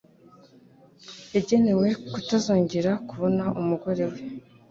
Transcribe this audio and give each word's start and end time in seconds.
Yagenewe 1.35 1.87
kutazongera 2.11 2.91
kubona 3.09 3.43
umugore 3.61 4.03
we. 4.09 4.17